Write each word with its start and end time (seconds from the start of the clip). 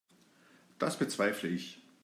Das 0.79 0.97
bezweifle 0.97 1.47
ich. 1.49 1.79